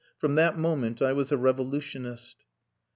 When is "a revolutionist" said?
1.31-2.37